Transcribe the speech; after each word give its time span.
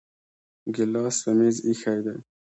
ګلاس 0.75 1.15
په 1.23 1.31
میز 1.37 1.57
ایښی 1.67 1.99
دی 2.05 2.15